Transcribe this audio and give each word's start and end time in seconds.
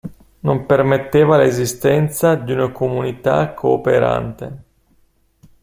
Non 0.39 0.65
permetteva 0.65 1.37
l'esistenza 1.37 2.33
di 2.33 2.53
una 2.53 2.71
comunità 2.71 3.53
cooperante. 3.53 4.63